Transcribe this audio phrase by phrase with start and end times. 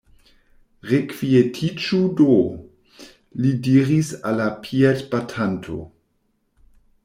[0.91, 2.39] Rekvietiĝu do!
[3.43, 5.81] li diris al la piedbatanto.